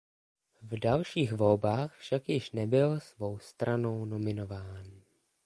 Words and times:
V 0.61 0.77
dalších 0.79 1.31
volbách 1.33 1.95
však 1.99 2.29
již 2.29 2.51
nebyl 2.51 2.99
svou 2.99 3.39
stranou 3.39 4.05
nominován. 4.05 5.01